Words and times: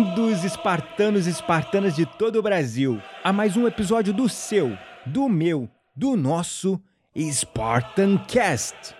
Bem-vindos, 0.00 0.44
espartanos 0.44 1.26
e 1.26 1.30
espartanas 1.30 1.94
de 1.94 2.06
todo 2.06 2.36
o 2.36 2.42
Brasil, 2.42 3.02
a 3.22 3.34
mais 3.34 3.54
um 3.54 3.66
episódio 3.66 4.14
do 4.14 4.30
seu, 4.30 4.74
do 5.04 5.28
meu, 5.28 5.68
do 5.94 6.16
nosso 6.16 6.80
Spartan 7.14 8.16
Cast. 8.26 8.94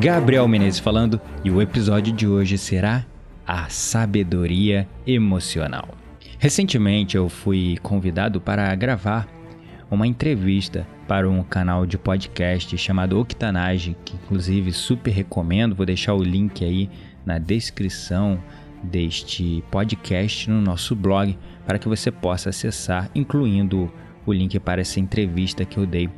Gabriel 0.00 0.46
Menezes 0.46 0.78
falando, 0.78 1.20
e 1.42 1.50
o 1.50 1.60
episódio 1.60 2.12
de 2.12 2.28
hoje 2.28 2.56
será 2.56 3.04
a 3.44 3.68
sabedoria 3.68 4.88
emocional. 5.04 5.99
Recentemente 6.40 7.18
eu 7.18 7.28
fui 7.28 7.76
convidado 7.82 8.40
para 8.40 8.74
gravar 8.74 9.28
uma 9.90 10.06
entrevista 10.06 10.88
para 11.06 11.28
um 11.28 11.42
canal 11.42 11.84
de 11.84 11.98
podcast 11.98 12.78
chamado 12.78 13.20
Octanage, 13.20 13.94
que 14.06 14.16
inclusive 14.16 14.72
super 14.72 15.10
recomendo, 15.10 15.76
vou 15.76 15.84
deixar 15.84 16.14
o 16.14 16.22
link 16.22 16.64
aí 16.64 16.88
na 17.26 17.36
descrição 17.36 18.42
deste 18.82 19.62
podcast 19.70 20.48
no 20.48 20.62
nosso 20.62 20.96
blog 20.96 21.36
para 21.66 21.78
que 21.78 21.86
você 21.86 22.10
possa 22.10 22.48
acessar, 22.48 23.10
incluindo 23.14 23.92
o 24.24 24.32
link 24.32 24.58
para 24.60 24.80
essa 24.80 24.98
entrevista 24.98 25.66
que 25.66 25.76
eu 25.76 25.84
dei, 25.84 26.08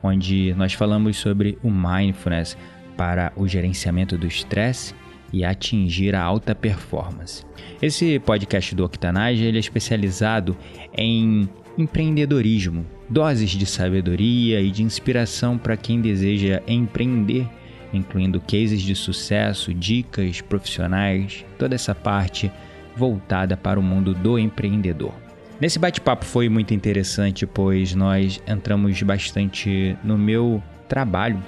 onde 0.00 0.54
nós 0.54 0.72
falamos 0.72 1.16
sobre 1.16 1.58
o 1.64 1.68
mindfulness 1.68 2.56
para 2.96 3.32
o 3.34 3.48
gerenciamento 3.48 4.16
do 4.16 4.28
estresse 4.28 4.94
e 5.34 5.44
atingir 5.44 6.14
a 6.14 6.22
alta 6.22 6.54
performance. 6.54 7.44
Esse 7.82 8.20
podcast 8.20 8.72
do 8.72 8.84
Octanage 8.84 9.42
ele 9.42 9.56
é 9.56 9.60
especializado 9.60 10.56
em 10.96 11.48
empreendedorismo, 11.76 12.86
doses 13.10 13.50
de 13.50 13.66
sabedoria 13.66 14.60
e 14.60 14.70
de 14.70 14.84
inspiração 14.84 15.58
para 15.58 15.76
quem 15.76 16.00
deseja 16.00 16.62
empreender, 16.68 17.48
incluindo 17.92 18.40
cases 18.40 18.80
de 18.80 18.94
sucesso, 18.94 19.74
dicas 19.74 20.40
profissionais, 20.40 21.44
toda 21.58 21.74
essa 21.74 21.96
parte 21.96 22.50
voltada 22.96 23.56
para 23.56 23.80
o 23.80 23.82
mundo 23.82 24.14
do 24.14 24.38
empreendedor. 24.38 25.12
Nesse 25.60 25.80
bate-papo 25.80 26.24
foi 26.24 26.48
muito 26.48 26.72
interessante, 26.72 27.44
pois 27.44 27.92
nós 27.92 28.40
entramos 28.46 29.02
bastante 29.02 29.96
no 30.04 30.16
meu 30.16 30.62
trabalho, 30.88 31.42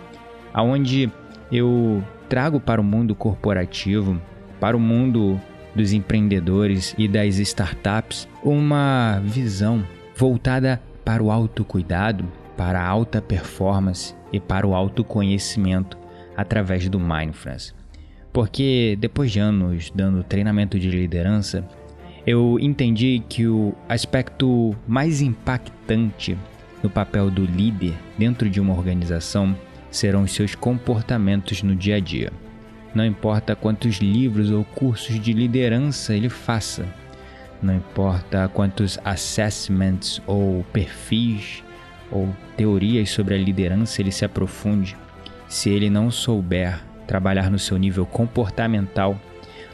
aonde 0.52 1.08
eu 1.52 2.02
trago 2.28 2.60
para 2.60 2.80
o 2.80 2.84
mundo 2.84 3.14
corporativo, 3.14 4.20
para 4.60 4.77
o 4.77 4.80
mundo 4.80 5.41
dos 5.74 5.92
empreendedores 5.92 6.94
e 6.97 7.06
das 7.06 7.38
startups, 7.38 8.28
uma 8.42 9.20
visão 9.25 9.84
voltada 10.16 10.81
para 11.04 11.22
o 11.22 11.31
autocuidado, 11.31 12.25
para 12.56 12.81
a 12.81 12.87
alta 12.87 13.20
performance 13.20 14.14
e 14.32 14.41
para 14.41 14.66
o 14.66 14.75
autoconhecimento 14.75 15.98
através 16.37 16.88
do 16.88 16.98
mindfulness. 16.98 17.75
Porque 18.32 18.97
depois 18.98 19.31
de 19.31 19.38
anos 19.38 19.91
dando 19.94 20.22
treinamento 20.22 20.78
de 20.78 20.91
liderança, 20.91 21.66
eu 22.26 22.58
entendi 22.60 23.22
que 23.28 23.47
o 23.47 23.75
aspecto 23.88 24.75
mais 24.87 25.22
impactante 25.22 26.37
no 26.82 26.91
papel 26.91 27.31
do 27.31 27.44
líder 27.44 27.94
dentro 28.19 28.50
de 28.50 28.60
uma 28.60 28.75
organização 28.75 29.56
serão 29.96 30.22
os 30.22 30.32
seus 30.32 30.54
comportamentos 30.54 31.62
no 31.62 31.74
dia 31.74 31.96
a 31.96 32.00
dia. 32.00 32.30
Não 32.94 33.04
importa 33.04 33.56
quantos 33.56 33.96
livros 33.96 34.50
ou 34.50 34.64
cursos 34.64 35.18
de 35.18 35.32
liderança 35.32 36.14
ele 36.14 36.28
faça, 36.28 36.86
não 37.62 37.74
importa 37.74 38.48
quantos 38.48 38.98
assessments 39.04 40.20
ou 40.26 40.64
perfis 40.72 41.64
ou 42.10 42.28
teorias 42.56 43.10
sobre 43.10 43.34
a 43.34 43.38
liderança 43.38 44.02
ele 44.02 44.12
se 44.12 44.24
aprofunde, 44.24 44.96
se 45.48 45.70
ele 45.70 45.88
não 45.88 46.10
souber 46.10 46.84
trabalhar 47.06 47.50
no 47.50 47.58
seu 47.58 47.76
nível 47.78 48.04
comportamental, 48.04 49.18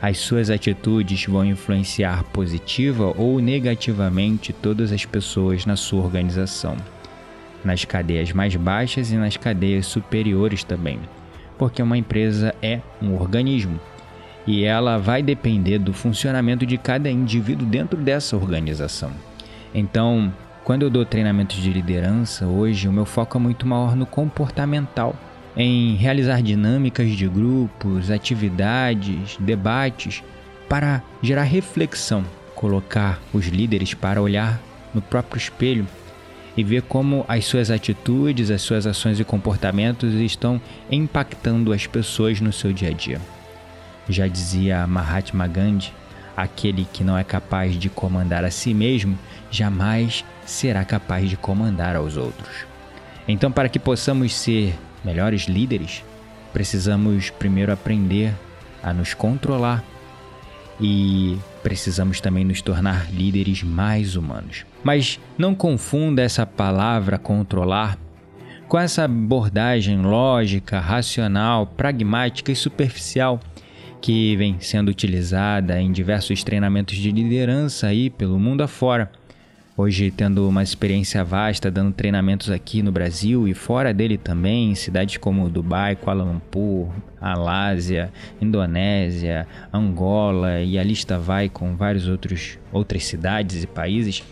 as 0.00 0.18
suas 0.18 0.50
atitudes 0.50 1.26
vão 1.26 1.44
influenciar 1.44 2.24
positiva 2.24 3.12
ou 3.16 3.40
negativamente 3.40 4.52
todas 4.52 4.92
as 4.92 5.04
pessoas 5.04 5.66
na 5.66 5.76
sua 5.76 6.02
organização 6.02 6.76
nas 7.64 7.84
cadeias 7.84 8.32
mais 8.32 8.54
baixas 8.56 9.12
e 9.12 9.16
nas 9.16 9.36
cadeias 9.36 9.86
superiores 9.86 10.64
também, 10.64 10.98
porque 11.58 11.82
uma 11.82 11.98
empresa 11.98 12.54
é 12.62 12.80
um 13.00 13.14
organismo 13.14 13.78
e 14.46 14.64
ela 14.64 14.98
vai 14.98 15.22
depender 15.22 15.78
do 15.78 15.92
funcionamento 15.92 16.66
de 16.66 16.76
cada 16.76 17.10
indivíduo 17.10 17.66
dentro 17.66 17.96
dessa 17.96 18.36
organização. 18.36 19.12
Então, 19.74 20.32
quando 20.64 20.82
eu 20.82 20.90
dou 20.90 21.04
treinamentos 21.04 21.56
de 21.56 21.72
liderança, 21.72 22.46
hoje 22.46 22.88
o 22.88 22.92
meu 22.92 23.04
foco 23.04 23.38
é 23.38 23.40
muito 23.40 23.66
maior 23.66 23.96
no 23.96 24.06
comportamental, 24.06 25.14
em 25.56 25.96
realizar 25.96 26.42
dinâmicas 26.42 27.10
de 27.10 27.28
grupos, 27.28 28.10
atividades, 28.10 29.36
debates 29.38 30.22
para 30.68 31.02
gerar 31.22 31.42
reflexão, 31.42 32.24
colocar 32.54 33.20
os 33.32 33.46
líderes 33.46 33.92
para 33.92 34.22
olhar 34.22 34.60
no 34.94 35.02
próprio 35.02 35.38
espelho 35.38 35.86
e 36.56 36.62
ver 36.62 36.82
como 36.82 37.24
as 37.28 37.44
suas 37.44 37.70
atitudes, 37.70 38.50
as 38.50 38.62
suas 38.62 38.86
ações 38.86 39.18
e 39.18 39.24
comportamentos 39.24 40.14
estão 40.14 40.60
impactando 40.90 41.72
as 41.72 41.86
pessoas 41.86 42.40
no 42.40 42.52
seu 42.52 42.72
dia 42.72 42.90
a 42.90 42.92
dia. 42.92 43.20
Já 44.08 44.26
dizia 44.26 44.86
Mahatma 44.86 45.46
Gandhi, 45.46 45.92
aquele 46.36 46.86
que 46.92 47.04
não 47.04 47.16
é 47.16 47.24
capaz 47.24 47.76
de 47.76 47.88
comandar 47.88 48.44
a 48.44 48.50
si 48.50 48.74
mesmo 48.74 49.18
jamais 49.50 50.24
será 50.44 50.84
capaz 50.84 51.28
de 51.28 51.36
comandar 51.36 51.96
aos 51.96 52.16
outros. 52.16 52.66
Então, 53.26 53.52
para 53.52 53.68
que 53.68 53.78
possamos 53.78 54.34
ser 54.34 54.74
melhores 55.04 55.42
líderes, 55.42 56.02
precisamos 56.52 57.30
primeiro 57.30 57.72
aprender 57.72 58.34
a 58.82 58.92
nos 58.92 59.14
controlar 59.14 59.84
e 60.82 61.38
precisamos 61.62 62.20
também 62.20 62.44
nos 62.44 62.60
tornar 62.60 63.12
líderes 63.12 63.62
mais 63.62 64.16
humanos. 64.16 64.66
Mas 64.82 65.20
não 65.38 65.54
confunda 65.54 66.20
essa 66.20 66.44
palavra 66.44 67.18
controlar 67.18 67.96
com 68.66 68.78
essa 68.78 69.04
abordagem 69.04 70.02
lógica, 70.02 70.80
racional, 70.80 71.66
pragmática 71.66 72.50
e 72.50 72.56
superficial 72.56 73.38
que 74.00 74.34
vem 74.34 74.56
sendo 74.58 74.88
utilizada 74.88 75.80
em 75.80 75.92
diversos 75.92 76.42
treinamentos 76.42 76.96
de 76.96 77.12
liderança 77.12 77.86
aí 77.86 78.10
pelo 78.10 78.38
mundo 78.38 78.62
afora 78.62 79.12
Hoje, 79.74 80.10
tendo 80.10 80.46
uma 80.46 80.62
experiência 80.62 81.24
vasta, 81.24 81.70
dando 81.70 81.94
treinamentos 81.94 82.50
aqui 82.50 82.82
no 82.82 82.92
Brasil 82.92 83.48
e 83.48 83.54
fora 83.54 83.94
dele 83.94 84.18
também, 84.18 84.70
em 84.70 84.74
cidades 84.74 85.16
como 85.16 85.48
Dubai, 85.48 85.96
Kuala 85.96 86.22
Lumpur, 86.22 86.92
Malásia, 87.18 88.12
Indonésia, 88.38 89.46
Angola 89.72 90.60
e 90.60 90.78
a 90.78 90.84
lista 90.84 91.18
vai 91.18 91.48
com 91.48 91.74
outros 92.10 92.58
outras 92.70 93.06
cidades 93.06 93.62
e 93.62 93.66
países, 93.66 94.22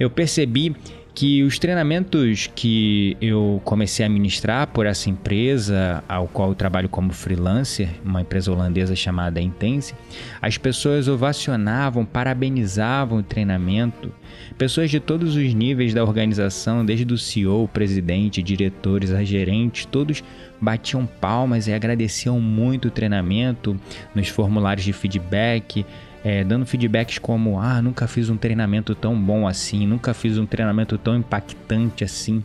eu 0.00 0.08
percebi 0.08 0.74
que 1.14 1.42
os 1.42 1.58
treinamentos 1.58 2.50
que 2.54 3.16
eu 3.20 3.60
comecei 3.64 4.04
a 4.04 4.08
ministrar 4.08 4.66
por 4.68 4.86
essa 4.86 5.10
empresa, 5.10 6.02
ao 6.08 6.26
qual 6.26 6.50
eu 6.50 6.54
trabalho 6.54 6.88
como 6.88 7.12
freelancer, 7.12 7.88
uma 8.02 8.22
empresa 8.22 8.50
holandesa 8.50 8.96
chamada 8.96 9.40
Intense, 9.40 9.94
as 10.40 10.56
pessoas 10.56 11.08
ovacionavam, 11.08 12.04
parabenizavam 12.04 13.18
o 13.18 13.22
treinamento. 13.22 14.12
Pessoas 14.56 14.90
de 14.90 15.00
todos 15.00 15.36
os 15.36 15.52
níveis 15.52 15.92
da 15.92 16.02
organização, 16.02 16.84
desde 16.84 17.12
o 17.12 17.18
CEO, 17.18 17.68
presidente, 17.68 18.42
diretores 18.42 19.10
a 19.10 19.22
gerentes, 19.22 19.84
todos 19.84 20.24
batiam 20.60 21.04
palmas 21.04 21.66
e 21.66 21.72
agradeciam 21.74 22.40
muito 22.40 22.88
o 22.88 22.90
treinamento 22.90 23.78
nos 24.14 24.28
formulários 24.28 24.84
de 24.84 24.92
feedback 24.92 25.84
é, 26.24 26.44
dando 26.44 26.66
feedbacks 26.66 27.18
como: 27.18 27.58
ah, 27.58 27.80
nunca 27.82 28.06
fiz 28.06 28.30
um 28.30 28.36
treinamento 28.36 28.94
tão 28.94 29.20
bom 29.20 29.46
assim, 29.46 29.86
nunca 29.86 30.14
fiz 30.14 30.38
um 30.38 30.46
treinamento 30.46 30.96
tão 30.98 31.16
impactante 31.16 32.04
assim. 32.04 32.42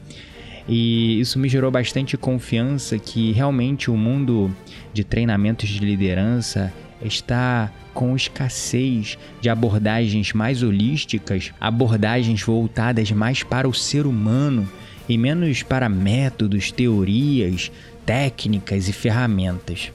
E 0.68 1.20
isso 1.20 1.40
me 1.40 1.48
gerou 1.48 1.72
bastante 1.72 2.18
confiança 2.18 3.00
que 3.00 3.32
realmente 3.32 3.90
o 3.90 3.96
mundo 3.96 4.54
de 4.94 5.04
treinamentos 5.04 5.70
de 5.70 5.80
liderança 5.80 6.74
está 7.02 7.72
com 7.94 8.16
escassez 8.16 9.18
de 9.40 9.50
abordagens 9.50 10.34
mais 10.34 10.64
holísticas, 10.64 11.54
abordagens 11.60 12.42
voltadas 12.42 13.12
mais 13.12 13.44
para 13.44 13.68
o 13.68 13.74
ser 13.74 14.06
humano 14.06 14.68
e 15.08 15.18
menos 15.18 15.64
para 15.64 15.88
métodos, 15.88 16.72
teorias, 16.72 17.72
técnicas 18.06 18.90
e 18.90 18.94
ferramentas. 18.94 19.92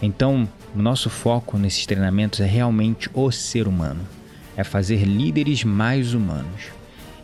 Então, 0.00 0.48
o 0.74 0.80
nosso 0.80 1.10
foco 1.10 1.58
nesses 1.58 1.86
treinamentos 1.86 2.40
é 2.40 2.46
realmente 2.46 3.10
o 3.12 3.30
ser 3.30 3.68
humano, 3.68 4.00
é 4.56 4.64
fazer 4.64 5.04
líderes 5.04 5.64
mais 5.64 6.14
humanos. 6.14 6.70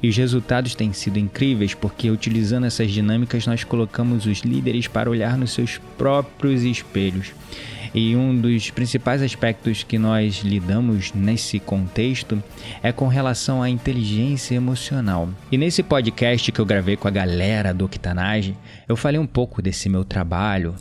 E 0.03 0.09
os 0.09 0.17
resultados 0.17 0.75
têm 0.75 0.93
sido 0.93 1.19
incríveis 1.19 1.75
porque, 1.75 2.11
utilizando 2.11 2.67
essas 2.67 2.91
dinâmicas, 2.91 3.47
nós 3.47 3.65
colocamos 3.65 4.27
os 4.27 4.41
líderes 4.41 4.87
para 4.87 5.11
olhar 5.11 5.37
nos 5.37 5.53
seus 5.53 5.79
próprios 5.97 6.63
espelhos. 6.63 7.33
E 7.95 8.15
um 8.15 8.39
dos 8.39 8.71
principais 8.71 9.23
aspectos 9.23 9.83
que 9.83 9.99
nós 9.99 10.41
lidamos 10.45 11.13
nesse 11.15 11.59
contexto 11.59 12.41
é 12.83 12.93
com 12.93 13.09
relação 13.09 13.63
à 13.63 13.71
inteligência 13.71 14.55
emocional. 14.55 15.29
E 15.51 15.57
nesse 15.57 15.83
podcast 15.83 16.53
que 16.53 16.61
eu 16.61 16.67
gravei 16.67 16.97
com 16.97 17.09
a 17.09 17.11
galera 17.11 17.73
do 17.73 17.87
Octanage, 17.87 18.55
eu 18.87 18.95
falei 18.95 19.19
um 19.19 19.27
pouco 19.27 19.63
desse 19.63 19.89
meu 19.89 20.05
trabalho, 20.05 20.75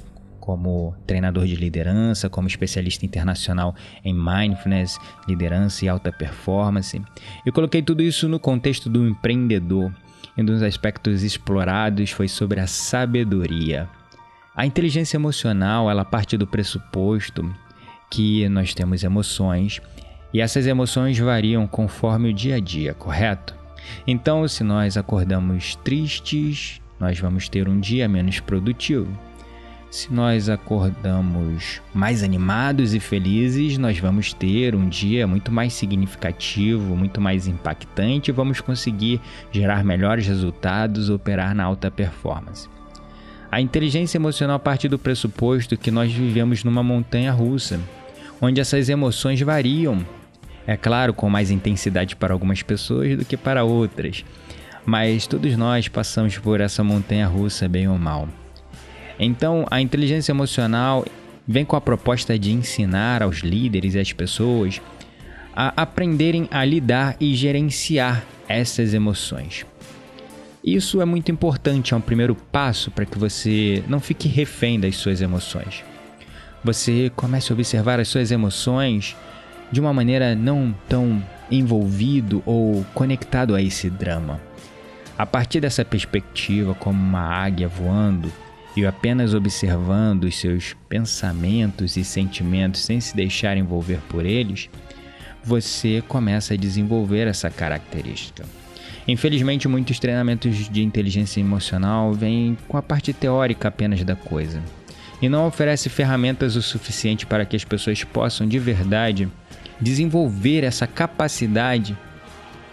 como 0.48 0.96
treinador 1.06 1.46
de 1.46 1.58
liderança, 1.58 2.30
como 2.30 2.48
especialista 2.48 3.06
internacional 3.06 3.76
em 4.02 4.14
mindfulness, 4.14 4.98
liderança 5.28 5.84
e 5.84 5.90
alta 5.90 6.10
performance. 6.10 7.02
Eu 7.46 7.52
coloquei 7.52 7.82
tudo 7.82 8.02
isso 8.02 8.30
no 8.30 8.40
contexto 8.40 8.90
do 8.90 9.06
empreendedor. 9.06 9.94
E 10.38 10.42
um 10.42 10.46
dos 10.46 10.64
aspectos 10.64 11.22
explorados 11.22 12.12
foi 12.12 12.30
sobre 12.30 12.62
a 12.62 12.66
sabedoria. 12.66 13.90
A 14.56 14.66
inteligência 14.66 15.18
emocional, 15.18 15.92
ela 15.92 16.06
parte 16.06 16.38
do 16.38 16.48
pressuposto 16.48 17.54
que 18.10 18.48
nós 18.48 18.74
temos 18.74 19.04
emoções 19.04 19.82
e 20.34 20.40
essas 20.40 20.66
emoções 20.66 21.20
variam 21.20 21.68
conforme 21.68 22.30
o 22.30 22.34
dia 22.34 22.56
a 22.56 22.60
dia, 22.62 22.94
correto? 22.94 23.54
Então, 24.08 24.48
se 24.48 24.64
nós 24.64 24.96
acordamos 24.96 25.76
tristes, 25.76 26.82
nós 26.98 27.20
vamos 27.20 27.50
ter 27.50 27.68
um 27.68 27.82
dia 27.82 28.08
menos 28.08 28.40
produtivo. 28.40 29.12
Se 29.90 30.14
nós 30.14 30.50
acordamos 30.50 31.82
mais 31.94 32.22
animados 32.22 32.94
e 32.94 33.00
felizes, 33.00 33.78
nós 33.78 33.98
vamos 33.98 34.34
ter 34.34 34.76
um 34.76 34.88
dia 34.88 35.26
muito 35.26 35.50
mais 35.50 35.74
significativo, 35.74 36.96
muito 36.96 37.22
mais 37.22 37.48
impactante 37.48 38.32
vamos 38.32 38.60
conseguir 38.60 39.22
gerar 39.50 39.86
melhores 39.86 40.28
resultados, 40.28 41.10
operar 41.10 41.56
na 41.56 41.64
alta 41.64 41.90
performance. 41.90 42.68
A 43.50 43.62
inteligência 43.62 44.18
emocional 44.18 44.60
parte 44.60 44.90
do 44.90 45.00
pressuposto 45.00 45.78
que 45.78 45.90
nós 45.90 46.12
vivemos 46.12 46.66
numa 46.66 46.84
montanha 46.84 47.32
russa, 47.32 47.80
onde 48.42 48.60
essas 48.60 48.90
emoções 48.90 49.40
variam. 49.42 50.06
É 50.68 50.76
claro, 50.76 51.14
com 51.14 51.30
mais 51.30 51.50
intensidade 51.50 52.14
para 52.14 52.34
algumas 52.34 52.62
pessoas 52.62 53.18
do 53.18 53.24
que 53.24 53.38
para 53.38 53.64
outras, 53.64 54.26
mas 54.86 55.26
todos 55.26 55.56
nós 55.56 55.88
passamos 55.88 56.38
por 56.38 56.60
essa 56.60 56.84
montanha 56.84 57.26
russa, 57.26 57.70
bem 57.70 57.88
ou 57.88 57.98
mal. 57.98 58.28
Então, 59.20 59.66
a 59.70 59.82
inteligência 59.82 60.32
emocional 60.32 61.06
vem 61.48 61.66
com 61.66 61.76
a 61.76 61.82
proposta 61.82 62.38
de 62.38 62.52
ensinar 62.52 63.24
aos 63.24 63.38
líderes 63.38 63.96
e 63.96 64.00
às 64.00 64.14
pessoas 64.14 64.82
a 65.56 65.82
aprenderem 65.82 66.48
a 66.52 66.64
lidar 66.64 67.16
e 67.20 67.34
gerenciar 67.34 68.24
essas 68.48 68.94
emoções. 68.94 69.66
Isso 70.64 71.02
é 71.02 71.06
muito 71.06 71.32
importante, 71.32 71.94
é 71.94 71.98
um 71.98 72.02
primeiro 72.02 72.36
passo 72.36 72.92
para 72.92 73.06
que 73.06 73.18
você 73.18 73.84
não 73.88 74.00
fique 74.00 74.28
refém 74.28 74.80
das 74.80 74.98
suas 74.98 75.22
emoções. 75.22 75.84
Você 76.64 77.12
comece 77.16 77.52
a 77.52 77.56
observar 77.56 78.00
as 78.00 78.08
suas 78.08 78.32
emoções 78.32 79.16
de 79.72 79.80
uma 79.80 79.94
maneira 79.94 80.36
não 80.36 80.76
tão 80.88 81.24
envolvido 81.50 82.44
ou 82.46 82.86
conectado 82.94 83.56
a 83.56 83.62
esse 83.62 83.90
drama. 83.90 84.40
A 85.18 85.26
partir 85.26 85.62
dessa 85.62 85.84
perspectiva, 85.84 86.76
como 86.76 87.02
uma 87.02 87.22
águia 87.22 87.68
voando, 87.68 88.32
e 88.78 88.86
apenas 88.86 89.34
observando 89.34 90.26
os 90.26 90.36
seus 90.38 90.76
pensamentos 90.88 91.98
e 91.98 92.04
sentimentos 92.04 92.82
sem 92.82 93.02
se 93.02 93.16
deixar 93.16 93.58
envolver 93.58 94.00
por 94.08 94.24
eles, 94.24 94.70
você 95.44 96.04
começa 96.08 96.54
a 96.54 96.58
desenvolver 96.58 97.26
essa 97.26 97.50
característica. 97.50 98.46
Infelizmente, 99.08 99.68
muitos 99.68 99.98
treinamentos 99.98 100.70
de 100.70 100.84
inteligência 100.84 101.40
emocional 101.40 102.14
vêm 102.14 102.56
com 102.68 102.78
a 102.78 102.82
parte 102.84 103.14
teórica 103.14 103.70
apenas 103.70 104.04
da 104.04 104.16
coisa 104.16 104.62
e 105.20 105.28
não 105.28 105.48
oferece 105.48 105.90
ferramentas 105.90 106.56
o 106.56 106.62
suficiente 106.62 107.26
para 107.26 107.46
que 107.46 107.56
as 107.56 107.64
pessoas 107.64 108.04
possam 108.04 108.48
de 108.48 108.60
verdade 108.60 109.28
desenvolver 109.82 110.64
essa 110.64 110.86
capacidade 110.86 111.98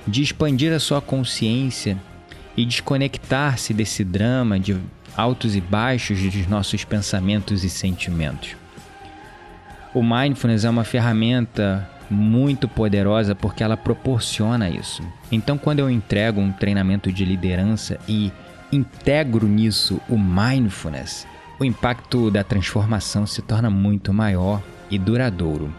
de 0.06 0.22
expandir 0.22 0.70
a 0.70 0.78
sua 0.78 1.00
consciência 1.00 1.96
e 2.54 2.66
desconectar-se 2.66 3.72
desse 3.72 4.04
drama 4.04 4.60
de 4.60 4.76
altos 5.16 5.56
e 5.56 5.60
baixos 5.60 6.20
dos 6.20 6.46
nossos 6.46 6.84
pensamentos 6.84 7.64
e 7.64 7.70
sentimentos. 7.70 8.56
O 9.94 10.02
mindfulness 10.02 10.64
é 10.64 10.70
uma 10.70 10.84
ferramenta 10.84 11.88
muito 12.10 12.68
poderosa 12.68 13.34
porque 13.34 13.62
ela 13.62 13.76
proporciona 13.76 14.68
isso. 14.68 15.02
Então, 15.30 15.56
quando 15.56 15.78
eu 15.78 15.90
entrego 15.90 16.40
um 16.40 16.52
treinamento 16.52 17.12
de 17.12 17.24
liderança 17.24 17.98
e 18.08 18.32
integro 18.72 19.46
nisso 19.46 20.00
o 20.08 20.18
mindfulness, 20.18 21.26
o 21.58 21.64
impacto 21.64 22.30
da 22.30 22.42
transformação 22.42 23.26
se 23.26 23.40
torna 23.40 23.70
muito 23.70 24.12
maior 24.12 24.60
e 24.90 24.98
duradouro. 24.98 25.72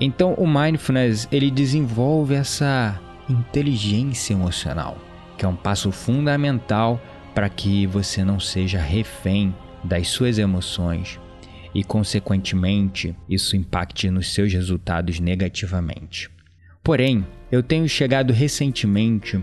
Então, 0.00 0.34
o 0.34 0.46
mindfulness 0.46 1.26
ele 1.32 1.50
desenvolve 1.50 2.34
essa 2.34 2.98
inteligência 3.28 4.32
emocional, 4.32 4.96
que 5.36 5.44
é 5.44 5.48
um 5.48 5.56
passo 5.56 5.90
fundamental 5.90 7.00
para 7.38 7.48
que 7.48 7.86
você 7.86 8.24
não 8.24 8.40
seja 8.40 8.80
refém 8.80 9.54
das 9.84 10.08
suas 10.08 10.38
emoções 10.38 11.20
e, 11.72 11.84
consequentemente, 11.84 13.14
isso 13.28 13.54
impacte 13.54 14.10
nos 14.10 14.34
seus 14.34 14.52
resultados 14.52 15.20
negativamente. 15.20 16.28
Porém, 16.82 17.24
eu 17.52 17.62
tenho 17.62 17.88
chegado 17.88 18.32
recentemente 18.32 19.40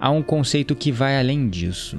a 0.00 0.08
um 0.08 0.22
conceito 0.22 0.74
que 0.74 0.90
vai 0.90 1.20
além 1.20 1.46
disso. 1.50 1.98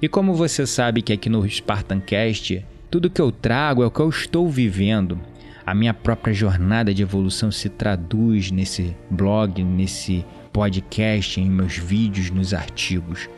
E 0.00 0.08
como 0.08 0.32
você 0.32 0.66
sabe 0.66 1.02
que 1.02 1.12
aqui 1.12 1.28
no 1.28 1.46
Spartancast, 1.46 2.64
tudo 2.90 3.10
que 3.10 3.20
eu 3.20 3.30
trago 3.30 3.82
é 3.82 3.86
o 3.86 3.90
que 3.90 4.00
eu 4.00 4.08
estou 4.08 4.48
vivendo. 4.48 5.20
A 5.66 5.74
minha 5.74 5.92
própria 5.92 6.32
jornada 6.32 6.94
de 6.94 7.02
evolução 7.02 7.52
se 7.52 7.68
traduz 7.68 8.50
nesse 8.50 8.96
blog, 9.10 9.62
nesse 9.62 10.24
podcast, 10.50 11.38
em 11.38 11.50
meus 11.50 11.76
vídeos, 11.76 12.30
nos 12.30 12.54
artigos. 12.54 13.28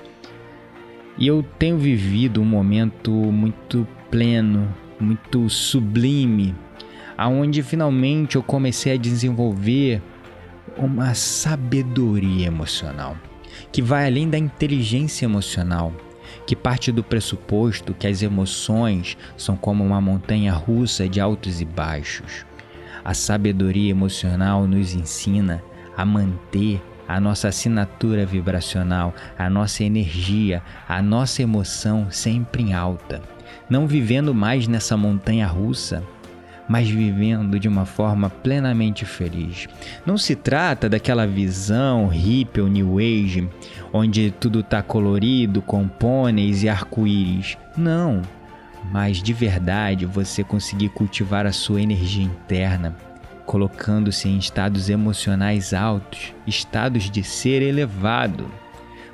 E 1.18 1.26
eu 1.26 1.44
tenho 1.58 1.78
vivido 1.78 2.40
um 2.40 2.44
momento 2.44 3.10
muito 3.10 3.86
pleno, 4.10 4.72
muito 4.98 5.48
sublime, 5.48 6.54
aonde 7.16 7.62
finalmente 7.62 8.36
eu 8.36 8.42
comecei 8.42 8.94
a 8.94 8.96
desenvolver 8.96 10.00
uma 10.76 11.14
sabedoria 11.14 12.46
emocional 12.46 13.16
que 13.70 13.82
vai 13.82 14.06
além 14.06 14.28
da 14.28 14.38
inteligência 14.38 15.24
emocional, 15.24 15.92
que 16.46 16.56
parte 16.56 16.90
do 16.90 17.02
pressuposto 17.02 17.94
que 17.94 18.06
as 18.06 18.22
emoções 18.22 19.16
são 19.36 19.56
como 19.56 19.84
uma 19.84 20.00
montanha 20.00 20.52
russa 20.52 21.08
de 21.08 21.20
altos 21.20 21.60
e 21.60 21.64
baixos. 21.64 22.44
A 23.04 23.14
sabedoria 23.14 23.90
emocional 23.90 24.66
nos 24.66 24.94
ensina 24.94 25.62
a 25.96 26.04
manter 26.04 26.80
a 27.12 27.20
nossa 27.20 27.48
assinatura 27.48 28.24
vibracional, 28.24 29.14
a 29.38 29.50
nossa 29.50 29.84
energia, 29.84 30.62
a 30.88 31.02
nossa 31.02 31.42
emoção 31.42 32.06
sempre 32.10 32.62
em 32.62 32.72
alta, 32.72 33.20
não 33.68 33.86
vivendo 33.86 34.34
mais 34.34 34.66
nessa 34.66 34.96
montanha 34.96 35.46
russa, 35.46 36.02
mas 36.66 36.88
vivendo 36.88 37.60
de 37.60 37.68
uma 37.68 37.84
forma 37.84 38.30
plenamente 38.30 39.04
feliz. 39.04 39.68
Não 40.06 40.16
se 40.16 40.34
trata 40.34 40.88
daquela 40.88 41.26
visão 41.26 42.08
hippie 42.08 42.62
ou 42.62 42.68
new 42.68 42.96
age, 42.98 43.46
onde 43.92 44.30
tudo 44.30 44.60
está 44.60 44.82
colorido 44.82 45.60
com 45.60 45.86
pôneis 45.86 46.62
e 46.62 46.68
arco-íris. 46.70 47.58
Não, 47.76 48.22
mas 48.90 49.22
de 49.22 49.34
verdade 49.34 50.06
você 50.06 50.42
conseguir 50.42 50.88
cultivar 50.88 51.44
a 51.44 51.52
sua 51.52 51.82
energia 51.82 52.24
interna 52.24 52.96
colocando-se 53.52 54.30
em 54.30 54.38
estados 54.38 54.88
emocionais 54.88 55.74
altos, 55.74 56.32
estados 56.46 57.10
de 57.10 57.22
ser 57.22 57.60
elevado. 57.60 58.50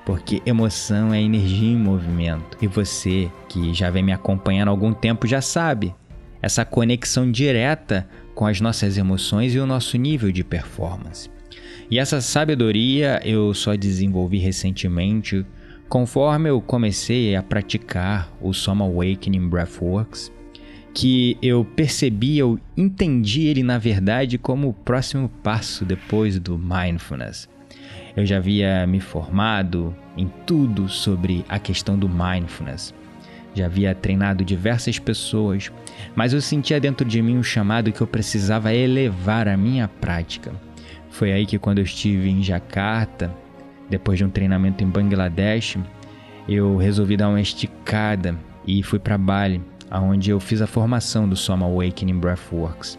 Porque 0.07 0.41
emoção 0.47 1.13
é 1.13 1.21
energia 1.21 1.73
em 1.73 1.77
movimento. 1.77 2.57
E 2.63 2.69
você, 2.69 3.29
que 3.49 3.75
já 3.75 3.91
vem 3.91 4.05
me 4.05 4.13
acompanhando 4.13 4.69
há 4.69 4.71
algum 4.71 4.95
tempo, 4.95 5.27
já 5.27 5.41
sabe 5.41 5.93
essa 6.41 6.65
conexão 6.65 7.29
direta 7.29 8.09
com 8.33 8.47
as 8.47 8.61
nossas 8.61 8.97
emoções 8.97 9.57
e 9.57 9.59
o 9.59 9.67
nosso 9.67 9.97
nível 9.97 10.31
de 10.31 10.45
performance. 10.45 11.29
E 11.91 11.99
essa 11.99 12.21
sabedoria 12.21 13.21
eu 13.25 13.53
só 13.53 13.75
desenvolvi 13.75 14.39
recentemente 14.39 15.45
Conforme 15.89 16.51
eu 16.51 16.61
comecei 16.61 17.35
a 17.35 17.43
praticar 17.43 18.31
o 18.43 18.53
Soma 18.53 18.85
Awakening 18.85 19.49
Breathworks, 19.49 20.31
que 20.99 21.39
eu 21.41 21.65
percebi, 21.65 22.39
eu 22.39 22.59
entendi 22.77 23.47
ele 23.47 23.63
na 23.63 23.79
verdade 23.79 24.37
como 24.37 24.69
o 24.69 24.73
próximo 24.75 25.29
passo 25.45 25.85
depois 25.85 26.41
do 26.41 26.59
mindfulness. 26.59 27.49
Eu 28.17 28.27
já 28.27 28.39
havia 28.39 28.85
me 28.85 28.99
formado 28.99 29.95
em 30.17 30.29
tudo 30.45 30.89
sobre 30.89 31.45
a 31.49 31.57
questão 31.61 31.97
do 31.97 32.09
mindfulness. 32.09 32.93
Já 33.55 33.67
havia 33.67 33.95
treinado 33.95 34.45
diversas 34.45 34.99
pessoas, 34.99 35.71
mas 36.17 36.33
eu 36.33 36.41
sentia 36.41 36.81
dentro 36.81 37.07
de 37.07 37.23
mim 37.23 37.39
um 37.39 37.45
chamado 37.45 37.93
que 37.93 38.01
eu 38.01 38.07
precisava 38.07 38.75
elevar 38.75 39.47
a 39.47 39.57
minha 39.57 39.87
prática. 39.87 40.53
Foi 41.11 41.31
aí 41.31 41.47
que 41.47 41.61
quando 41.61 41.79
eu 41.79 41.85
estive 41.85 42.29
em 42.29 42.43
Jakarta, 42.43 43.33
depois 43.89 44.19
de 44.19 44.25
um 44.25 44.31
treinamento 44.31 44.83
em 44.83 44.89
Bangladesh, 44.89 45.79
eu 46.49 46.77
resolvi 46.77 47.17
dar 47.17 47.29
uma 47.29 47.41
esticada 47.41 48.37
e 48.67 48.83
fui 48.83 48.99
para 48.99 49.17
Bali, 49.17 49.63
onde 49.91 50.31
eu 50.31 50.41
fiz 50.41 50.61
a 50.61 50.67
formação 50.67 51.29
do 51.29 51.37
Soma 51.37 51.67
Awakening 51.67 52.19
Breathworks. 52.19 52.99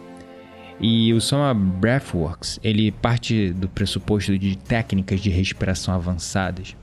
E 0.80 1.12
o 1.12 1.20
Soma 1.20 1.52
Breathworks, 1.52 2.58
ele 2.62 2.90
parte 2.90 3.52
do 3.52 3.68
pressuposto 3.68 4.38
de 4.38 4.56
técnicas 4.56 5.20
de 5.20 5.28
respiração 5.28 5.94
avançadas, 5.94 6.74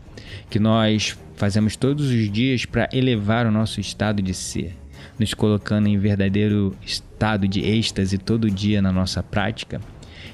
que 0.49 0.59
nós 0.59 1.17
fazemos 1.35 1.75
todos 1.75 2.09
os 2.09 2.31
dias 2.31 2.65
para 2.65 2.89
elevar 2.93 3.45
o 3.45 3.51
nosso 3.51 3.79
estado 3.79 4.21
de 4.21 4.33
ser, 4.33 4.75
nos 5.17 5.33
colocando 5.33 5.87
em 5.87 5.97
verdadeiro 5.97 6.75
estado 6.81 7.47
de 7.47 7.61
êxtase 7.61 8.17
todo 8.17 8.51
dia 8.51 8.81
na 8.81 8.91
nossa 8.91 9.23
prática 9.23 9.81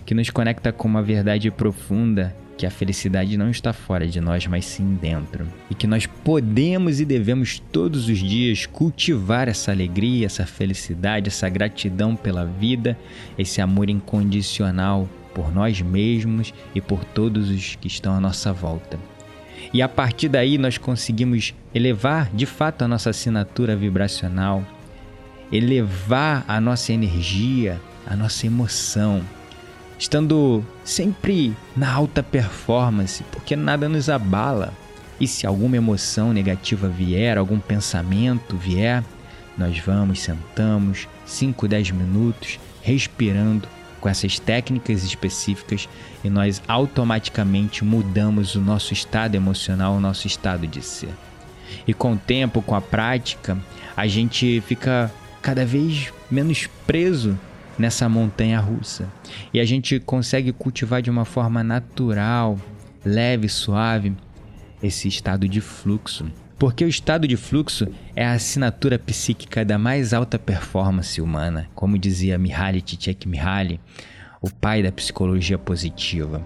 que 0.05 0.13
nos 0.13 0.29
conecta 0.29 0.71
com 0.71 0.87
uma 0.87 1.01
verdade 1.01 1.49
profunda 1.49 2.35
que 2.57 2.65
a 2.65 2.71
felicidade 2.71 3.37
não 3.37 3.49
está 3.49 3.73
fora 3.73 4.07
de 4.07 4.21
nós, 4.21 4.45
mas 4.47 4.65
sim 4.65 4.97
dentro. 5.01 5.47
E 5.69 5.75
que 5.75 5.87
nós 5.87 6.05
podemos 6.05 6.99
e 6.99 7.05
devemos 7.05 7.59
todos 7.71 8.07
os 8.07 8.19
dias 8.19 8.65
cultivar 8.65 9.47
essa 9.47 9.71
alegria, 9.71 10.25
essa 10.25 10.45
felicidade, 10.45 11.27
essa 11.27 11.49
gratidão 11.49 12.15
pela 12.15 12.45
vida, 12.45 12.97
esse 13.37 13.59
amor 13.61 13.89
incondicional 13.89 15.09
por 15.33 15.53
nós 15.53 15.81
mesmos 15.81 16.53
e 16.75 16.81
por 16.81 17.03
todos 17.03 17.49
os 17.49 17.75
que 17.75 17.87
estão 17.87 18.13
à 18.15 18.19
nossa 18.19 18.53
volta. 18.53 18.99
E 19.73 19.81
a 19.81 19.89
partir 19.89 20.29
daí 20.29 20.57
nós 20.57 20.77
conseguimos 20.77 21.53
elevar 21.73 22.29
de 22.33 22.45
fato 22.45 22.83
a 22.83 22.87
nossa 22.87 23.09
assinatura 23.09 23.75
vibracional, 23.75 24.63
elevar 25.51 26.45
a 26.47 26.61
nossa 26.61 26.93
energia, 26.93 27.81
a 28.05 28.15
nossa 28.15 28.45
emoção 28.45 29.23
estando 29.97 30.63
sempre 30.83 31.55
na 31.75 31.91
alta 31.91 32.21
performance, 32.21 33.23
porque 33.31 33.55
nada 33.55 33.87
nos 33.87 34.09
abala. 34.09 34.73
E 35.19 35.27
se 35.27 35.45
alguma 35.45 35.77
emoção 35.77 36.33
negativa 36.33 36.87
vier, 36.87 37.37
algum 37.37 37.59
pensamento 37.59 38.57
vier, 38.57 39.03
nós 39.57 39.77
vamos, 39.79 40.19
sentamos 40.19 41.07
5, 41.25 41.67
10 41.67 41.91
minutos, 41.91 42.59
respirando 42.81 43.67
com 44.01 44.09
essas 44.09 44.37
técnicas 44.37 45.03
específicas 45.03 45.87
e 46.23 46.29
nós 46.29 46.61
automaticamente 46.67 47.85
mudamos 47.85 48.55
o 48.55 48.59
nosso 48.59 48.91
estado 48.91 49.35
emocional, 49.35 49.93
o 49.93 49.99
nosso 49.99 50.27
estado 50.27 50.67
de 50.67 50.81
ser. 50.81 51.13
E 51.87 51.93
com 51.93 52.13
o 52.13 52.17
tempo, 52.17 52.61
com 52.61 52.75
a 52.75 52.81
prática, 52.81 53.57
a 53.95 54.05
gente 54.07 54.61
fica 54.67 55.09
cada 55.41 55.65
vez 55.65 56.11
menos 56.29 56.67
preso 56.85 57.39
nessa 57.77 58.07
montanha 58.07 58.59
russa. 58.59 59.07
E 59.53 59.59
a 59.59 59.65
gente 59.65 59.99
consegue 59.99 60.51
cultivar 60.51 61.01
de 61.01 61.09
uma 61.09 61.25
forma 61.25 61.63
natural, 61.63 62.57
leve, 63.05 63.49
suave, 63.49 64.13
esse 64.81 65.07
estado 65.07 65.47
de 65.47 65.61
fluxo. 65.61 66.25
Porque 66.57 66.85
o 66.85 66.87
estado 66.87 67.27
de 67.27 67.35
fluxo 67.35 67.87
é 68.15 68.25
a 68.25 68.33
assinatura 68.33 68.97
psíquica 68.97 69.65
da 69.65 69.77
mais 69.77 70.13
alta 70.13 70.37
performance 70.37 71.19
humana, 71.19 71.69
como 71.75 71.97
dizia 71.97 72.37
Mihaly 72.37 72.81
Csikszentmihalyi, 72.81 73.79
o 74.41 74.49
pai 74.49 74.83
da 74.83 74.91
psicologia 74.91 75.57
positiva. 75.57 76.45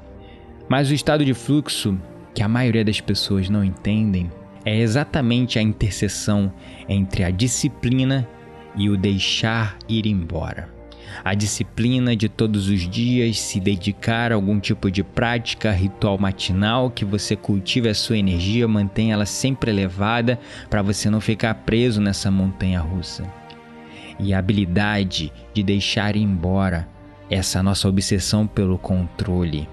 Mas 0.69 0.89
o 0.89 0.93
estado 0.93 1.23
de 1.23 1.33
fluxo, 1.33 1.97
que 2.33 2.41
a 2.41 2.47
maioria 2.47 2.85
das 2.85 3.01
pessoas 3.01 3.49
não 3.49 3.63
entendem, 3.63 4.31
é 4.65 4.77
exatamente 4.77 5.59
a 5.59 5.61
interseção 5.61 6.51
entre 6.89 7.23
a 7.23 7.31
disciplina 7.31 8.27
e 8.75 8.89
o 8.89 8.97
deixar 8.97 9.77
ir 9.87 10.05
embora 10.05 10.76
a 11.23 11.33
disciplina 11.33 12.15
de 12.15 12.29
todos 12.29 12.69
os 12.69 12.87
dias, 12.89 13.39
se 13.39 13.59
dedicar 13.59 14.31
a 14.31 14.35
algum 14.35 14.59
tipo 14.59 14.89
de 14.91 15.03
prática, 15.03 15.71
ritual 15.71 16.17
matinal, 16.17 16.89
que 16.89 17.05
você 17.05 17.35
cultive 17.35 17.89
a 17.89 17.95
sua 17.95 18.17
energia, 18.17 18.67
mantenha 18.67 19.13
ela 19.13 19.25
sempre 19.25 19.71
elevada 19.71 20.39
para 20.69 20.81
você 20.81 21.09
não 21.09 21.21
ficar 21.21 21.53
preso 21.53 22.01
nessa 22.01 22.29
montanha 22.31 22.79
russa. 22.79 23.23
E 24.19 24.33
a 24.33 24.39
habilidade 24.39 25.31
de 25.53 25.63
deixar 25.63 26.15
embora 26.15 26.87
essa 27.29 27.61
nossa 27.61 27.87
obsessão 27.87 28.47
pelo 28.47 28.77
controle. 28.77 29.67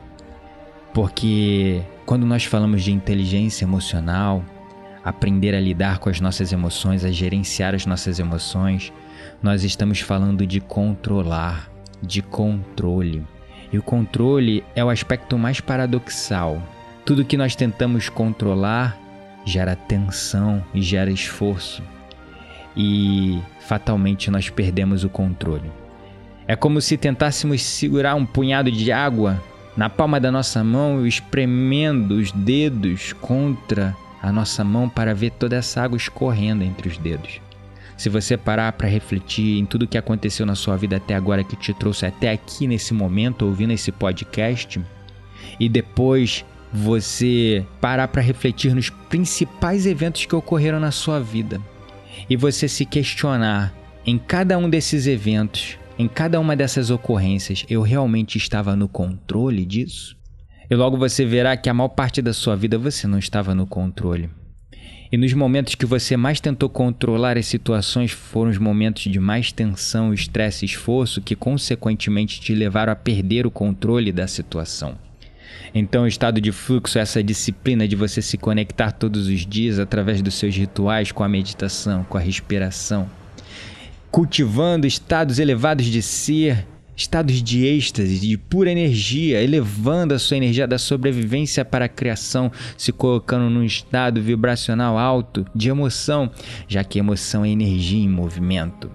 Porque 0.92 1.82
quando 2.04 2.26
nós 2.26 2.44
falamos 2.44 2.82
de 2.82 2.92
inteligência 2.92 3.64
emocional, 3.64 4.44
aprender 5.04 5.54
a 5.54 5.60
lidar 5.60 5.98
com 5.98 6.08
as 6.08 6.20
nossas 6.20 6.52
emoções, 6.52 7.04
a 7.04 7.10
gerenciar 7.10 7.74
as 7.74 7.84
nossas 7.84 8.18
emoções, 8.18 8.92
nós 9.42 9.64
estamos 9.64 10.00
falando 10.00 10.46
de 10.46 10.60
controlar, 10.60 11.70
de 12.02 12.22
controle. 12.22 13.22
E 13.72 13.78
o 13.78 13.82
controle 13.82 14.64
é 14.74 14.84
o 14.84 14.90
aspecto 14.90 15.36
mais 15.38 15.60
paradoxal. 15.60 16.62
Tudo 17.04 17.24
que 17.24 17.36
nós 17.36 17.54
tentamos 17.54 18.08
controlar 18.08 18.98
gera 19.44 19.76
tensão 19.76 20.64
e 20.72 20.80
gera 20.80 21.10
esforço. 21.10 21.82
E 22.76 23.40
fatalmente 23.60 24.30
nós 24.30 24.48
perdemos 24.48 25.04
o 25.04 25.08
controle. 25.08 25.70
É 26.46 26.56
como 26.56 26.80
se 26.80 26.96
tentássemos 26.96 27.62
segurar 27.62 28.14
um 28.14 28.26
punhado 28.26 28.70
de 28.70 28.92
água 28.92 29.42
na 29.76 29.88
palma 29.88 30.20
da 30.20 30.30
nossa 30.30 30.62
mão 30.62 31.04
e 31.04 31.08
espremendo 31.08 32.14
os 32.16 32.30
dedos 32.32 33.12
contra 33.14 33.96
a 34.22 34.32
nossa 34.32 34.64
mão 34.64 34.88
para 34.88 35.14
ver 35.14 35.30
toda 35.30 35.56
essa 35.56 35.82
água 35.82 35.96
escorrendo 35.96 36.64
entre 36.64 36.88
os 36.88 36.96
dedos. 36.96 37.43
Se 37.96 38.08
você 38.08 38.36
parar 38.36 38.72
para 38.72 38.88
refletir 38.88 39.58
em 39.58 39.64
tudo 39.64 39.86
que 39.86 39.98
aconteceu 39.98 40.44
na 40.44 40.54
sua 40.54 40.76
vida 40.76 40.96
até 40.96 41.14
agora 41.14 41.44
que 41.44 41.56
te 41.56 41.72
trouxe 41.72 42.06
até 42.06 42.30
aqui 42.30 42.66
nesse 42.66 42.92
momento 42.92 43.46
ouvindo 43.46 43.72
esse 43.72 43.92
podcast 43.92 44.80
e 45.60 45.68
depois 45.68 46.44
você 46.72 47.64
parar 47.80 48.08
para 48.08 48.20
refletir 48.20 48.74
nos 48.74 48.90
principais 48.90 49.86
eventos 49.86 50.26
que 50.26 50.34
ocorreram 50.34 50.80
na 50.80 50.90
sua 50.90 51.20
vida 51.20 51.60
e 52.28 52.36
você 52.36 52.66
se 52.66 52.84
questionar 52.84 53.72
em 54.04 54.18
cada 54.18 54.58
um 54.58 54.68
desses 54.68 55.06
eventos, 55.06 55.78
em 55.98 56.08
cada 56.08 56.38
uma 56.40 56.56
dessas 56.56 56.90
ocorrências, 56.90 57.64
eu 57.70 57.80
realmente 57.80 58.36
estava 58.36 58.74
no 58.76 58.88
controle 58.88 59.64
disso? 59.64 60.16
E 60.68 60.74
logo 60.74 60.96
você 60.96 61.24
verá 61.24 61.56
que 61.56 61.70
a 61.70 61.74
maior 61.74 61.88
parte 61.88 62.20
da 62.20 62.32
sua 62.32 62.56
vida 62.56 62.76
você 62.76 63.06
não 63.06 63.18
estava 63.18 63.54
no 63.54 63.66
controle. 63.66 64.28
E 65.14 65.16
nos 65.16 65.32
momentos 65.32 65.76
que 65.76 65.86
você 65.86 66.16
mais 66.16 66.40
tentou 66.40 66.68
controlar 66.68 67.38
as 67.38 67.46
situações 67.46 68.10
foram 68.10 68.50
os 68.50 68.58
momentos 68.58 69.04
de 69.04 69.20
mais 69.20 69.52
tensão, 69.52 70.12
estresse 70.12 70.64
e 70.64 70.66
esforço 70.66 71.22
que, 71.22 71.36
consequentemente, 71.36 72.40
te 72.40 72.52
levaram 72.52 72.92
a 72.92 72.96
perder 72.96 73.46
o 73.46 73.50
controle 73.50 74.10
da 74.10 74.26
situação. 74.26 74.98
Então, 75.72 76.02
o 76.02 76.08
estado 76.08 76.40
de 76.40 76.50
fluxo 76.50 76.98
é 76.98 77.02
essa 77.02 77.22
disciplina 77.22 77.86
de 77.86 77.94
você 77.94 78.20
se 78.20 78.36
conectar 78.36 78.90
todos 78.90 79.28
os 79.28 79.46
dias 79.46 79.78
através 79.78 80.20
dos 80.20 80.34
seus 80.34 80.56
rituais 80.56 81.12
com 81.12 81.22
a 81.22 81.28
meditação, 81.28 82.02
com 82.02 82.18
a 82.18 82.20
respiração, 82.20 83.08
cultivando 84.10 84.84
estados 84.84 85.38
elevados 85.38 85.86
de 85.86 86.02
ser 86.02 86.66
estados 86.96 87.42
de 87.42 87.66
êxtase, 87.66 88.18
de 88.18 88.36
pura 88.36 88.70
energia, 88.70 89.42
elevando 89.42 90.14
a 90.14 90.18
sua 90.18 90.36
energia 90.36 90.66
da 90.66 90.78
sobrevivência 90.78 91.64
para 91.64 91.86
a 91.86 91.88
criação, 91.88 92.50
se 92.76 92.92
colocando 92.92 93.50
num 93.50 93.64
estado 93.64 94.22
vibracional 94.22 94.98
alto 94.98 95.44
de 95.54 95.68
emoção, 95.68 96.30
já 96.68 96.84
que 96.84 96.98
emoção 96.98 97.44
é 97.44 97.48
energia 97.48 98.02
em 98.04 98.08
movimento. 98.08 98.90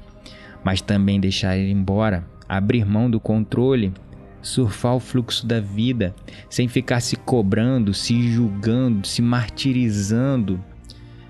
Mas 0.63 0.81
também 0.81 1.19
deixar 1.19 1.57
ir 1.57 1.71
embora, 1.71 2.25
abrir 2.47 2.85
mão 2.85 3.09
do 3.09 3.19
controle, 3.19 3.93
surfar 4.41 4.95
o 4.95 4.99
fluxo 4.99 5.45
da 5.45 5.59
vida, 5.59 6.15
sem 6.49 6.67
ficar 6.67 7.01
se 7.01 7.15
cobrando, 7.15 7.93
se 7.93 8.31
julgando, 8.31 9.05
se 9.05 9.21
martirizando, 9.21 10.63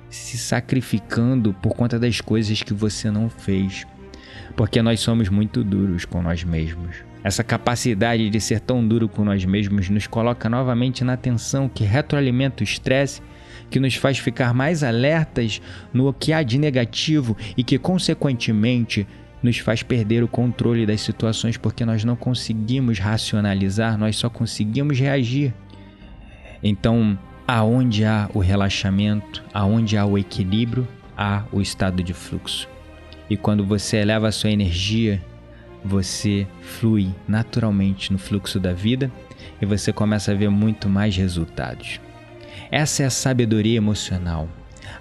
se 0.09 0.37
sacrificando 0.37 1.53
por 1.53 1.75
conta 1.75 1.99
das 1.99 2.21
coisas 2.21 2.61
que 2.63 2.73
você 2.73 3.11
não 3.11 3.29
fez 3.29 3.85
porque 4.59 4.81
nós 4.81 4.99
somos 4.99 5.29
muito 5.29 5.63
duros 5.63 6.03
com 6.03 6.21
nós 6.21 6.43
mesmos. 6.43 6.97
Essa 7.23 7.45
capacidade 7.45 8.29
de 8.29 8.41
ser 8.41 8.59
tão 8.59 8.85
duro 8.85 9.07
com 9.07 9.23
nós 9.23 9.45
mesmos 9.45 9.87
nos 9.87 10.05
coloca 10.05 10.49
novamente 10.49 11.01
na 11.01 11.15
tensão 11.15 11.69
que 11.69 11.85
retroalimenta 11.85 12.61
o 12.61 12.65
estresse, 12.65 13.21
que 13.69 13.79
nos 13.79 13.95
faz 13.95 14.17
ficar 14.17 14.53
mais 14.53 14.83
alertas 14.83 15.61
no 15.93 16.11
que 16.11 16.33
há 16.33 16.43
de 16.43 16.57
negativo 16.57 17.37
e 17.55 17.63
que, 17.63 17.79
consequentemente, 17.79 19.07
nos 19.41 19.59
faz 19.59 19.81
perder 19.81 20.25
o 20.25 20.27
controle 20.27 20.85
das 20.85 20.99
situações 20.99 21.55
porque 21.55 21.85
nós 21.85 22.03
não 22.03 22.17
conseguimos 22.17 22.99
racionalizar, 22.99 23.97
nós 23.97 24.17
só 24.17 24.29
conseguimos 24.29 24.99
reagir. 24.99 25.53
Então, 26.61 27.17
Aonde 27.47 28.05
há 28.05 28.29
o 28.31 28.39
relaxamento, 28.39 29.41
aonde 29.51 29.97
há 29.97 30.05
o 30.05 30.17
equilíbrio, 30.17 30.87
há 31.17 31.45
o 31.51 31.61
estado 31.61 32.03
de 32.03 32.13
fluxo. 32.13 32.67
E 33.29 33.37
quando 33.37 33.63
você 33.63 33.97
eleva 33.97 34.27
a 34.27 34.31
sua 34.31 34.49
energia, 34.49 35.21
você 35.83 36.47
flui 36.61 37.09
naturalmente 37.27 38.11
no 38.11 38.17
fluxo 38.17 38.59
da 38.59 38.73
vida 38.73 39.11
e 39.61 39.65
você 39.65 39.93
começa 39.93 40.31
a 40.31 40.35
ver 40.35 40.49
muito 40.49 40.89
mais 40.89 41.15
resultados. 41.15 41.99
Essa 42.71 43.03
é 43.03 43.05
a 43.05 43.11
sabedoria 43.11 43.77
emocional. 43.77 44.49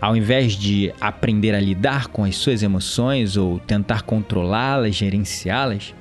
Ao 0.01 0.17
invés 0.17 0.53
de 0.53 0.93
aprender 1.01 1.55
a 1.55 1.61
lidar 1.61 2.09
com 2.09 2.25
as 2.25 2.37
suas 2.37 2.63
emoções 2.63 3.37
ou 3.37 3.59
tentar 3.59 4.03
controlá-las, 4.03 4.95
gerenciá-las, 4.95 5.95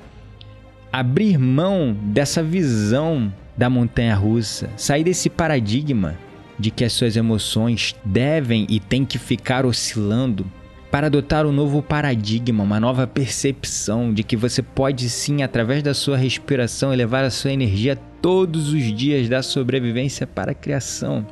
abrir 0.92 1.38
mão 1.38 1.96
dessa 2.00 2.42
visão 2.42 3.32
da 3.56 3.68
montanha 3.68 4.14
russa, 4.14 4.70
sair 4.76 5.02
desse 5.02 5.28
paradigma 5.28 6.16
de 6.58 6.70
que 6.70 6.84
as 6.84 6.92
suas 6.92 7.16
emoções 7.16 7.94
devem 8.04 8.66
e 8.68 8.78
têm 8.78 9.04
que 9.04 9.18
ficar 9.18 9.66
oscilando 9.66 10.46
para 10.90 11.08
adotar 11.08 11.46
um 11.46 11.52
novo 11.52 11.82
paradigma, 11.82 12.64
uma 12.64 12.80
nova 12.80 13.06
percepção 13.06 14.12
de 14.12 14.22
que 14.22 14.36
você 14.36 14.62
pode 14.62 15.08
sim, 15.10 15.42
através 15.42 15.82
da 15.82 15.92
sua 15.92 16.16
respiração, 16.16 16.92
elevar 16.92 17.24
a 17.24 17.30
sua 17.30 17.52
energia 17.52 17.96
todos 18.22 18.72
os 18.72 18.82
dias 18.92 19.28
da 19.28 19.42
sobrevivência 19.42 20.26
para 20.26 20.52
a 20.52 20.54
criação 20.54 21.26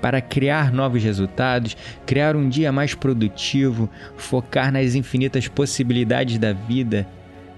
para 0.00 0.20
criar 0.20 0.72
novos 0.72 1.02
resultados, 1.02 1.76
criar 2.06 2.34
um 2.34 2.48
dia 2.48 2.72
mais 2.72 2.94
produtivo, 2.94 3.88
focar 4.16 4.72
nas 4.72 4.94
infinitas 4.94 5.46
possibilidades 5.48 6.38
da 6.38 6.52
vida, 6.52 7.06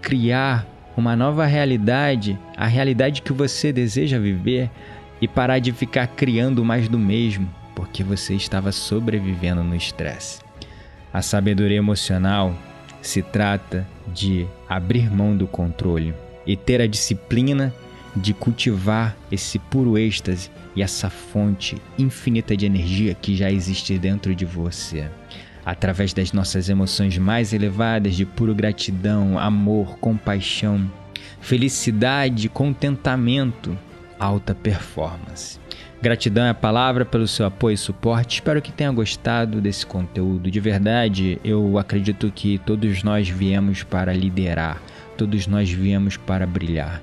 criar 0.00 0.66
uma 0.96 1.16
nova 1.16 1.46
realidade, 1.46 2.38
a 2.56 2.66
realidade 2.66 3.22
que 3.22 3.32
você 3.32 3.72
deseja 3.72 4.18
viver 4.18 4.70
e 5.20 5.28
parar 5.28 5.58
de 5.58 5.72
ficar 5.72 6.08
criando 6.08 6.64
mais 6.64 6.88
do 6.88 6.99
mesmo, 6.99 7.49
porque 7.75 8.02
você 8.02 8.34
estava 8.34 8.72
sobrevivendo 8.72 9.62
no 9.62 9.75
estresse. 9.75 10.40
A 11.12 11.21
sabedoria 11.21 11.76
emocional 11.76 12.54
se 13.02 13.23
trata 13.23 13.87
de 14.12 14.47
abrir 14.69 15.11
mão 15.11 15.37
do 15.37 15.47
controle 15.47 16.14
e 16.47 16.57
ter 16.57 16.81
a 16.81 16.87
disciplina 16.87 17.75
de 18.16 18.33
cultivar 18.33 19.16
esse 19.31 19.59
puro 19.59 19.99
êxtase 19.99 20.50
e 20.75 20.83
essa 20.83 21.11
fonte 21.11 21.76
infinita 21.99 22.57
de 22.57 22.66
energia 22.66 23.14
que 23.14 23.37
já 23.37 23.50
existe 23.50 23.99
dentro 23.99 24.35
de 24.35 24.45
você. 24.45 25.09
Através 25.64 26.12
das 26.12 26.33
nossas 26.33 26.69
emoções 26.69 27.16
mais 27.19 27.52
elevadas 27.52 28.14
de 28.14 28.25
puro 28.25 28.54
gratidão, 28.54 29.38
amor, 29.38 29.99
compaixão, 29.99 30.90
felicidade, 31.40 32.49
contentamento, 32.49 33.78
alta 34.19 34.54
performance. 34.54 35.62
Gratidão 36.02 36.44
é 36.44 36.50
a 36.50 36.54
palavra 36.54 37.04
pelo 37.04 37.28
seu 37.28 37.47
apoio 37.47 37.75
e 37.75 37.78
suporte. 37.78 38.35
Espero 38.35 38.61
que 38.61 38.73
tenha 38.73 38.90
gostado 38.90 39.61
desse 39.61 39.87
conteúdo. 39.87 40.50
De 40.50 40.59
verdade, 40.59 41.38
eu 41.44 41.78
acredito 41.78 42.28
que 42.35 42.59
todos 42.59 43.04
nós 43.04 43.28
viemos 43.28 43.85
para 43.85 44.12
liderar, 44.12 44.82
todos 45.16 45.47
nós 45.47 45.71
viemos 45.71 46.16
para 46.16 46.44
brilhar. 46.44 47.00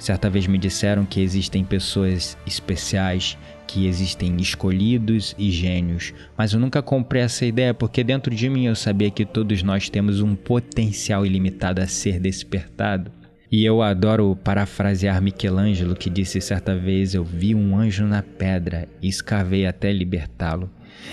Certa 0.00 0.28
vez 0.28 0.48
me 0.48 0.58
disseram 0.58 1.04
que 1.06 1.20
existem 1.20 1.64
pessoas 1.64 2.36
especiais, 2.44 3.38
que 3.68 3.86
existem 3.86 4.36
escolhidos 4.38 5.32
e 5.38 5.52
gênios, 5.52 6.12
mas 6.36 6.52
eu 6.52 6.58
nunca 6.58 6.82
comprei 6.82 7.22
essa 7.22 7.46
ideia 7.46 7.72
porque 7.72 8.02
dentro 8.02 8.34
de 8.34 8.48
mim 8.50 8.66
eu 8.66 8.74
sabia 8.74 9.12
que 9.12 9.24
todos 9.24 9.62
nós 9.62 9.88
temos 9.88 10.20
um 10.20 10.34
potencial 10.34 11.24
ilimitado 11.24 11.80
a 11.80 11.86
ser 11.86 12.18
despertado. 12.18 13.12
E 13.50 13.64
eu 13.64 13.82
adoro 13.82 14.36
parafrasear 14.36 15.20
Michelangelo 15.22 15.94
que 15.94 16.10
disse 16.10 16.40
certa 16.40 16.76
vez: 16.76 17.14
Eu 17.14 17.24
vi 17.24 17.54
um 17.54 17.76
anjo 17.76 18.04
na 18.04 18.22
pedra 18.22 18.88
e 19.00 19.08
escavei 19.08 19.66
até 19.66 19.92
libertá-lo. 19.92 20.70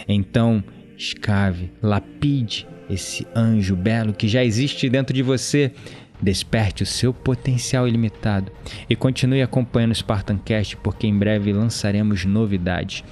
Então, 0.08 0.64
escave, 0.98 1.72
lapide 1.82 2.68
esse 2.90 3.26
anjo 3.36 3.76
belo 3.76 4.14
que 4.14 4.28
já 4.28 4.44
existe 4.44 4.90
dentro 4.90 5.14
de 5.14 5.24
você 5.24 5.72
Desperte 6.22 6.84
o 6.84 6.86
seu 6.86 7.12
potencial 7.12 7.88
ilimitado 7.88 8.52
e 8.88 8.96
continue 8.96 9.42
acompanhando 9.42 9.92
o 9.92 9.96
Spartancast 9.96 10.78
porque 10.78 11.08
em 11.08 11.18
breve 11.18 11.52
lançaremos 11.52 12.26
novidades. 12.26 13.04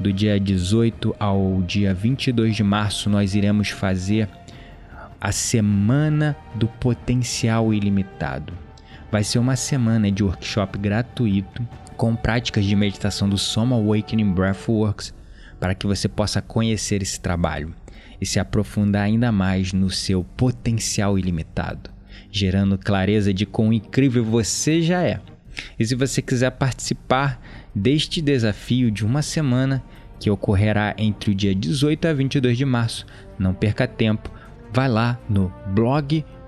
Do 0.00 0.12
dia 0.12 0.40
18 0.40 1.14
ao 1.20 1.62
dia 1.62 1.94
22 1.94 2.56
de 2.56 2.64
março, 2.64 3.08
nós 3.08 3.36
iremos 3.36 3.68
fazer 3.68 4.28
a 5.20 5.30
Semana 5.30 6.36
do 6.56 6.66
Potencial 6.66 7.72
Ilimitado. 7.72 8.52
Vai 9.10 9.24
ser 9.24 9.38
uma 9.38 9.56
semana 9.56 10.10
de 10.10 10.22
workshop 10.22 10.78
gratuito 10.78 11.66
com 11.96 12.14
práticas 12.14 12.64
de 12.64 12.76
meditação 12.76 13.28
do 13.28 13.38
Soma 13.38 13.76
Awakening 13.76 14.32
Breathworks 14.32 15.14
para 15.58 15.74
que 15.74 15.86
você 15.86 16.08
possa 16.08 16.40
conhecer 16.40 17.02
esse 17.02 17.20
trabalho 17.20 17.74
e 18.20 18.26
se 18.26 18.38
aprofundar 18.38 19.02
ainda 19.02 19.32
mais 19.32 19.72
no 19.72 19.90
seu 19.90 20.22
potencial 20.22 21.18
ilimitado 21.18 21.98
gerando 22.30 22.78
clareza 22.78 23.32
de 23.32 23.46
quão 23.46 23.72
incrível 23.72 24.24
você 24.24 24.82
já 24.82 25.02
é. 25.02 25.20
E 25.78 25.84
se 25.84 25.94
você 25.94 26.22
quiser 26.22 26.50
participar 26.50 27.40
deste 27.74 28.20
desafio 28.20 28.90
de 28.90 29.04
uma 29.04 29.22
semana, 29.22 29.82
que 30.20 30.30
ocorrerá 30.30 30.94
entre 30.98 31.30
o 31.30 31.34
dia 31.34 31.54
18 31.54 32.08
a 32.08 32.12
22 32.12 32.58
de 32.58 32.64
março, 32.64 33.06
não 33.38 33.54
perca 33.54 33.86
tempo, 33.86 34.30
vai 34.72 34.88
lá 34.88 35.18
no 35.28 35.52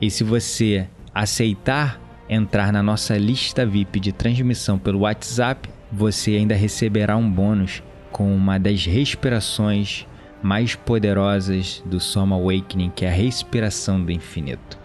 E 0.00 0.10
se 0.10 0.24
você 0.24 0.88
aceitar 1.14 2.00
entrar 2.28 2.72
na 2.72 2.82
nossa 2.82 3.16
lista 3.16 3.64
VIP 3.66 4.00
de 4.00 4.12
transmissão 4.12 4.78
pelo 4.78 5.00
WhatsApp, 5.00 5.68
você 5.92 6.32
ainda 6.32 6.54
receberá 6.54 7.16
um 7.16 7.30
bônus 7.30 7.82
com 8.10 8.34
uma 8.34 8.58
das 8.58 8.86
respirações 8.86 10.06
mais 10.42 10.74
poderosas 10.74 11.82
do 11.86 12.00
Soma 12.00 12.36
Awakening, 12.36 12.90
que 12.90 13.04
é 13.04 13.08
a 13.08 13.12
respiração 13.12 14.02
do 14.02 14.10
infinito. 14.10 14.78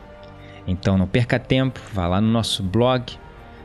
Então 0.68 0.98
não 0.98 1.08
perca 1.08 1.40
tempo, 1.40 1.80
vá 1.94 2.08
lá 2.08 2.22
no 2.22 2.28
nosso 2.28 2.62
blog. 2.62 3.14